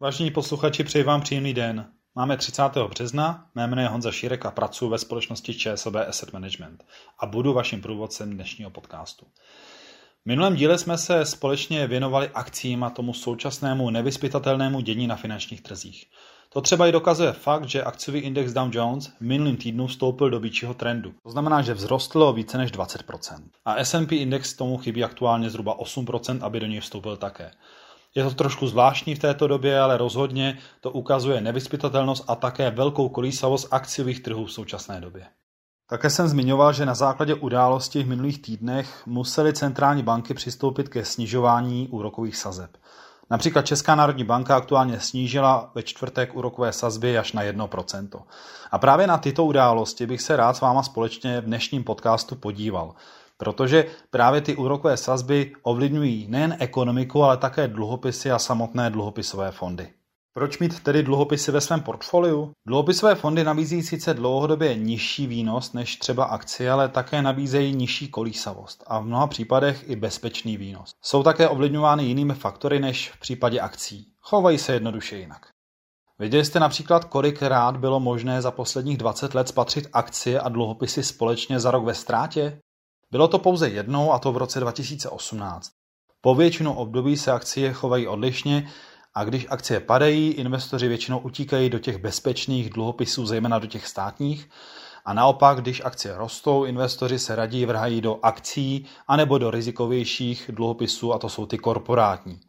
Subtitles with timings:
[0.00, 1.86] Vážení posluchači, přeji vám příjemný den.
[2.14, 2.62] Máme 30.
[2.90, 6.84] března, mé jméno je Honza Šírek a pracuji ve společnosti ČSOB Asset Management
[7.20, 9.26] a budu vaším průvodcem dnešního podcastu.
[10.22, 15.60] V minulém díle jsme se společně věnovali akcím a tomu současnému nevyspytatelnému dění na finančních
[15.60, 16.04] trzích.
[16.52, 20.40] To třeba i dokazuje fakt, že akciový index Dow Jones v minulým týdnu vstoupil do
[20.40, 21.14] býčího trendu.
[21.22, 23.42] To znamená, že vzrostl o více než 20%.
[23.64, 27.50] A S&P index tomu chybí aktuálně zhruba 8%, aby do něj vstoupil také.
[28.16, 33.08] Je to trošku zvláštní v této době, ale rozhodně to ukazuje nevyspytatelnost a také velkou
[33.08, 35.26] kolísavost akciových trhů v současné době.
[35.88, 41.04] Také jsem zmiňoval, že na základě událostí v minulých týdnech musely centrální banky přistoupit ke
[41.04, 42.70] snižování úrokových sazeb.
[43.30, 48.22] Například Česká národní banka aktuálně snížila ve čtvrtek úrokové sazby až na 1%.
[48.70, 52.94] A právě na tyto události bych se rád s váma společně v dnešním podcastu podíval.
[53.36, 59.88] Protože právě ty úrokové sazby ovlivňují nejen ekonomiku, ale také dluhopisy a samotné dluhopisové fondy.
[60.36, 62.52] Proč mít tedy dluhopisy ve svém portfoliu?
[62.66, 68.84] Dluhopisové fondy nabízí sice dlouhodobě nižší výnos než třeba akcie, ale také nabízejí nižší kolísavost
[68.86, 70.94] a v mnoha případech i bezpečný výnos.
[71.02, 74.06] Jsou také ovlivňovány jinými faktory než v případě akcí.
[74.20, 75.46] Chovají se jednoduše jinak.
[76.18, 81.60] Věděli jste například, kolikrát bylo možné za posledních 20 let spatřit akcie a dluhopisy společně
[81.60, 82.58] za rok ve ztrátě?
[83.10, 85.70] Bylo to pouze jednou a to v roce 2018.
[86.20, 88.68] Po většinu období se akcie chovají odlišně
[89.14, 94.50] a když akcie padají, investoři většinou utíkají do těch bezpečných dluhopisů, zejména do těch státních.
[95.04, 101.14] A naopak, když akcie rostou, investoři se raději vrhají do akcí anebo do rizikovějších dluhopisů,
[101.14, 102.40] a to jsou ty korporátní,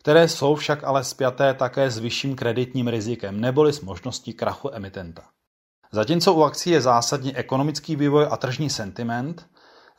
[0.00, 5.22] které jsou však ale spjaté také s vyšším kreditním rizikem neboli s možností krachu emitenta.
[5.92, 9.46] Zatímco u akcí je zásadní ekonomický vývoj a tržní sentiment,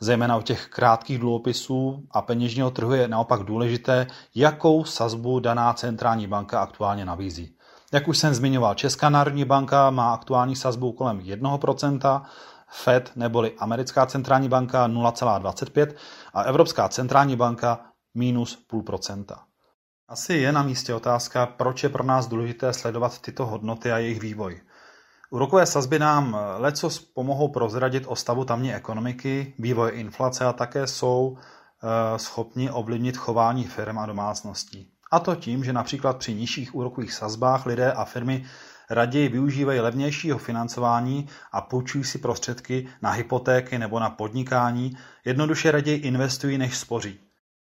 [0.00, 6.26] zejména u těch krátkých dluhopisů a peněžního trhu je naopak důležité, jakou sazbu daná centrální
[6.26, 7.56] banka aktuálně nabízí.
[7.92, 12.22] Jak už jsem zmiňoval, Česká národní banka má aktuální sazbu kolem 1%,
[12.68, 15.94] Fed neboli americká centrální banka 0,25
[16.34, 17.80] a Evropská centrální banka
[18.14, 19.24] minus 0,5%.
[20.08, 24.20] Asi je na místě otázka, proč je pro nás důležité sledovat tyto hodnoty a jejich
[24.20, 24.60] vývoj.
[25.32, 30.86] Úrokové sazby nám eh, lecos pomohou prozradit o stavu tamní ekonomiky, vývoje inflace a také
[30.86, 34.90] jsou eh, schopni ovlivnit chování firm a domácností.
[35.10, 38.44] A to tím, že například při nižších úrokových sazbách lidé a firmy
[38.90, 45.98] raději využívají levnějšího financování a půjčují si prostředky na hypotéky nebo na podnikání, jednoduše raději
[45.98, 47.29] investují, než spoří.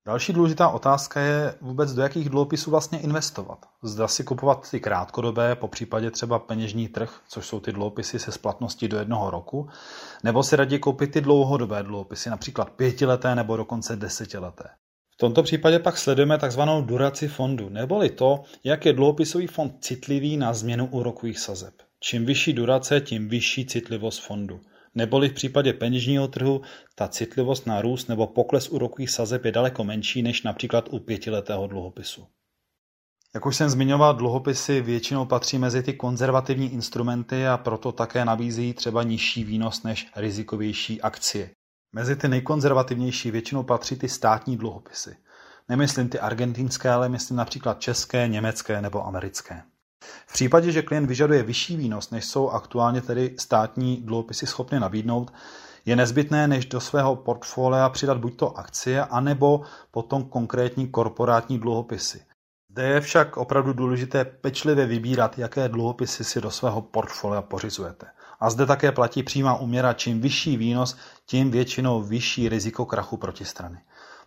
[0.10, 3.66] Další důležitá otázka je vůbec do jakých dluhopisů vlastně investovat.
[3.84, 8.32] Zda si kupovat ty krátkodobé, po případě třeba peněžní trh, což jsou ty dluhopisy se
[8.32, 9.70] splatností do jednoho roku,
[10.24, 14.64] nebo si raději koupit ty dlouhodobé dluhopisy, například pětileté nebo dokonce desetileté.
[15.14, 16.62] V tomto případě pak sledujeme tzv.
[16.82, 21.74] duraci fondu, neboli to, jak je dluhopisový fond citlivý na změnu úrokových sazeb.
[22.00, 24.60] Čím vyšší durace, tím vyšší citlivost fondu
[25.00, 26.62] neboli v případě peněžního trhu
[26.96, 31.68] ta citlivost na růst nebo pokles úrokových sazeb je daleko menší než například u pětiletého
[31.68, 32.28] dluhopisu.
[33.34, 38.74] Jak už jsem zmiňoval, dluhopisy většinou patří mezi ty konzervativní instrumenty a proto také nabízí
[38.74, 41.50] třeba nižší výnos než rizikovější akcie.
[41.96, 45.16] Mezi ty nejkonzervativnější většinou patří ty státní dluhopisy.
[45.70, 49.64] Nemyslím ty argentinské, ale myslím například české, německé nebo americké.
[50.28, 55.34] V případě, že klient vyžaduje vyšší výnos, než jsou aktuálně tedy státní dluhopisy schopny nabídnout,
[55.86, 59.62] je nezbytné, než do svého portfolia přidat buď to akcie, anebo
[59.92, 62.22] potom konkrétní korporátní dluhopisy.
[62.72, 68.06] Zde je však opravdu důležité pečlivě vybírat, jaké dluhopisy si do svého portfolia pořizujete.
[68.40, 73.80] A zde také platí přímá uměra, čím vyšší výnos, tím většinou vyšší riziko krachu protistrany.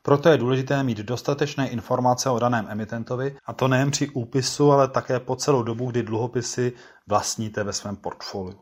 [0.03, 4.89] Proto je důležité mít dostatečné informace o daném emitentovi, a to nejen při úpisu, ale
[4.89, 6.73] také po celou dobu, kdy dluhopisy
[7.07, 8.59] vlastníte ve svém portfoliu.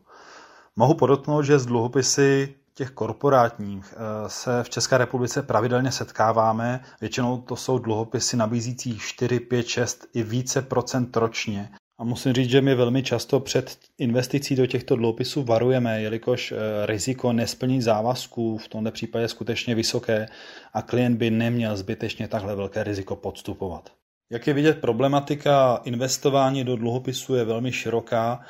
[0.75, 6.83] Mohu podotknout, že z dluhopisy těch korporátních eh, se v České republice pravidelně setkáváme.
[7.01, 11.69] Většinou to jsou dluhopisy nabízící 4, 5, 6 i více procent ročně.
[12.01, 16.55] A musím říct, že my velmi často před investicí do těchto dluhopisů varujeme, jelikož eh,
[16.85, 20.27] riziko nesplní závazků v tomto případě je skutečně vysoké
[20.73, 23.89] a klient by neměl zbytečně takhle velké riziko podstupovat.
[24.29, 28.41] Jak je vidět, problematika investování do dluhopisů je velmi široká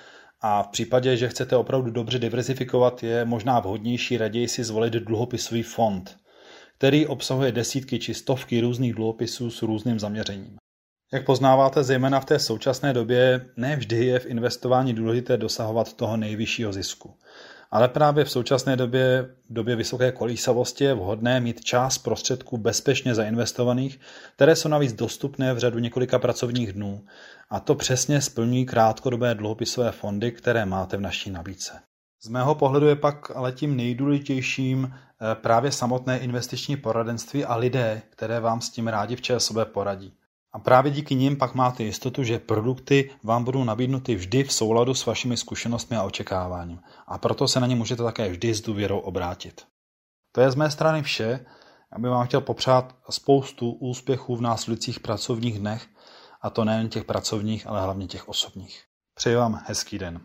[0.42, 5.63] a v případě, že chcete opravdu dobře diverzifikovat, je možná vhodnější raději si zvolit dluhopisový
[5.63, 6.18] fond,
[6.77, 10.60] který obsahuje desítky či stovky různých dluhopisů s různým zaměřením.
[11.13, 16.17] Jak poznáváte, zejména v té současné době, ne vždy je v investování důležité dosahovat toho
[16.17, 17.13] nejvyššího zisku.
[17.71, 23.15] Ale právě v současné době, v době vysoké kolísavosti je vhodné mít část prostředků bezpečně
[23.15, 23.99] zainvestovaných,
[24.35, 27.05] které jsou navíc dostupné v řadu několika pracovních dnů.
[27.49, 31.73] A to přesně splňují krátkodobé dluhopisové fondy, které máte v naší nabídce.
[32.21, 38.01] Z mého pohledu je pak ale tím nejdůležitějším eh, právě samotné investiční poradenství a lidé,
[38.09, 40.13] které vám s tím rádi v ČSOB poradí.
[40.53, 44.94] A právě díky nim pak máte jistotu, že produkty vám budou nabídnuty vždy v souladu
[44.94, 46.80] s vašimi zkušenostmi a očekáváním.
[47.07, 49.65] A proto se na ně můžete také vždy s důvěrou obrátit.
[50.31, 51.45] To je z mé strany vše.
[51.92, 55.88] Já bych vám chtěl popřát spoustu úspěchů v následujících pracovních dnech,
[56.42, 58.83] a to nejen těch pracovních, ale hlavně těch osobních.
[59.15, 60.21] Přeji vám hezký den.